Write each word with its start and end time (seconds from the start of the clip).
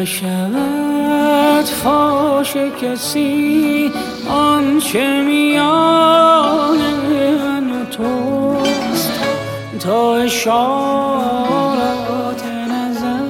نشود 0.00 1.64
فاش 1.64 2.56
کسی 2.56 3.92
آنچه 4.28 5.22
میان 5.22 6.78
من 7.44 7.70
و 7.70 7.84
توست. 7.84 9.12
تا 9.80 10.16
اشارات 10.16 11.24
نظر 12.70 13.22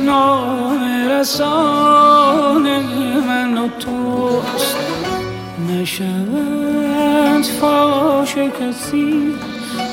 نام 0.00 1.08
رسان 1.10 2.62
من 3.28 3.58
و 3.58 3.68
توست. 3.68 4.76
نشود 5.68 7.44
فاش 7.60 8.34
کسی 8.34 9.34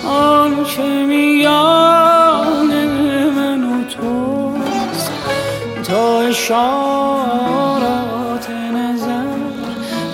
آنچه 0.08 1.06
میان 1.06 2.05
اشارات 6.46 7.80
نظر 8.50 9.26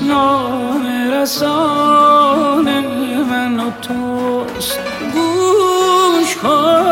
نام 0.02 0.84
رسان 1.14 2.68
من 3.24 3.60
و 3.60 3.72
توست. 3.82 4.80
گوش 5.14 6.36
کن. 6.36 6.91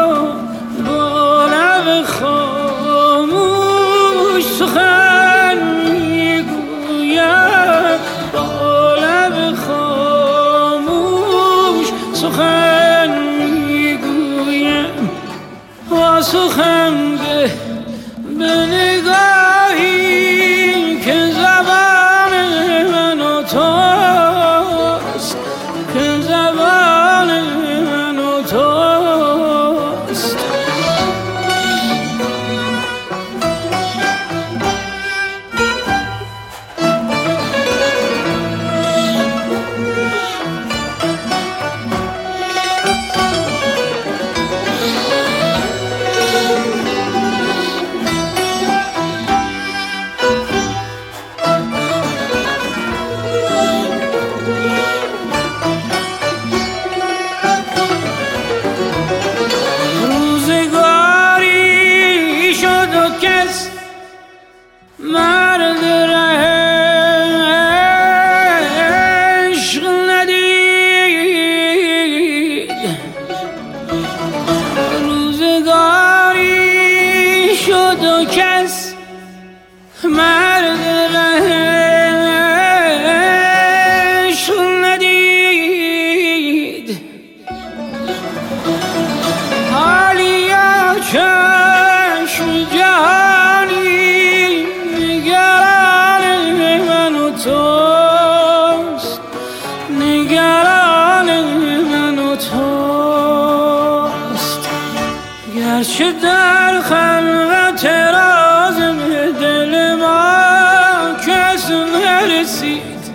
گرچه 106.00 106.12
در 106.12 106.82
خلوت 106.82 107.86
رازم 107.86 108.98
دل 109.40 109.96
ما 109.96 111.16
کس 111.28 111.72
نرسید 111.72 113.14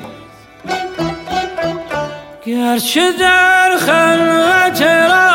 گرچه 2.46 3.12
در 3.12 3.76
خلوت 3.76 4.82
راز 4.82 5.33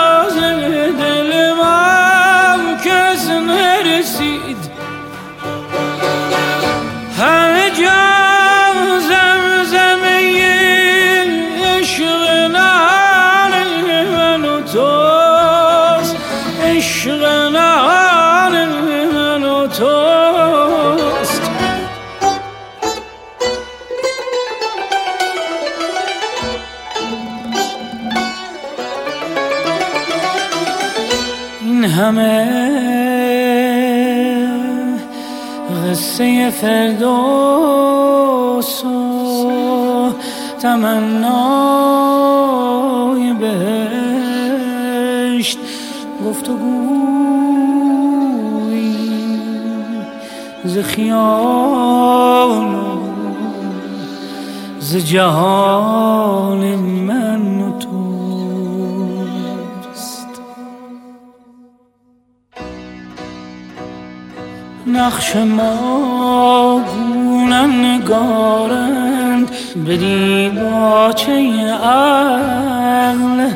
همه 31.99 32.45
قصه 35.69 36.49
فردوس 36.49 37.15
و 38.85 40.11
تمنای 40.59 41.33
بهشت 43.33 44.79
گفتگوی 46.25 46.69
ز 50.65 50.77
خیال 50.77 52.75
و 52.75 52.99
ز 54.79 54.95
جهان 54.95 56.75
من 56.75 57.61
و 57.61 57.77
توست 57.77 58.08
نقش 65.09 65.35
ما 65.35 66.81
گونن 66.93 67.85
نگارند 67.85 69.51
به 69.85 69.97
دیباچه 69.97 71.33
عقل 71.73 73.49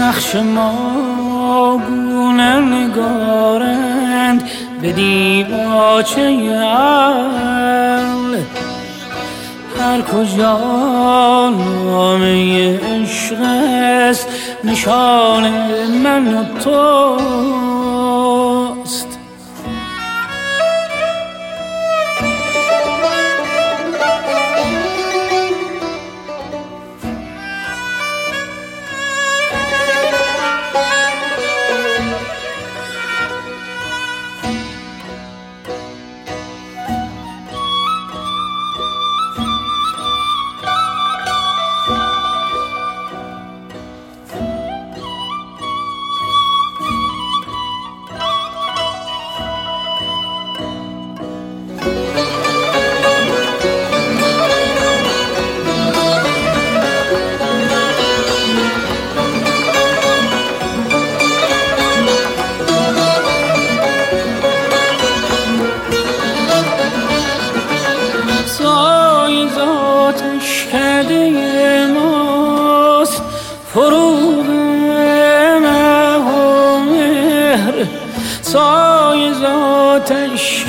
نقش 0.00 0.34
ما 0.34 1.80
گونن 1.88 2.72
نگارند 2.72 4.42
به 4.82 4.92
دیباچه 4.92 6.52
عقل 6.56 8.36
هر 9.80 10.02
کجا 10.02 10.58
نامه 11.84 12.78
عشق 12.78 13.40
است 13.40 14.28
نشان 14.64 15.50
من 16.04 16.34
و 16.34 16.44
توست 16.64 17.71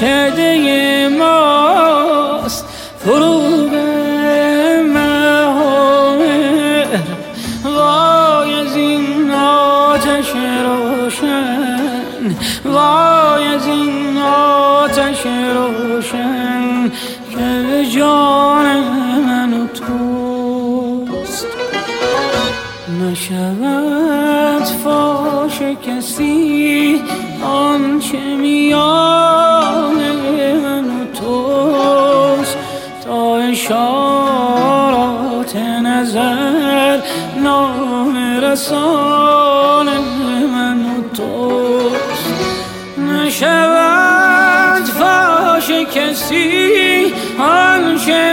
کده 0.04 1.08
ماست 1.20 2.66
فروغ 3.00 3.74
مهامر 4.94 6.86
وای 7.66 8.54
از 8.54 8.76
این 8.76 9.32
آتش 9.32 10.30
روشن 10.66 12.36
وای 12.66 13.48
از 13.48 13.68
این 13.68 14.18
آتش 14.18 15.26
روشن 15.56 16.92
که 17.32 17.66
به 17.70 17.86
جان 17.96 18.66
من 19.26 19.54
و 19.54 19.68
توست 19.68 21.48
نشود 23.02 24.64
فاش 24.84 25.62
کسی 25.62 27.02
آنچه 27.44 28.36
میان 28.36 29.53
فاش 45.86 45.96
کسی 45.96 47.14
آنچه 47.40 48.33